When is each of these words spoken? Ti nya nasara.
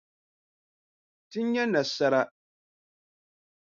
Ti 1.29 1.39
nya 1.51 1.63
nasara. 1.71 2.21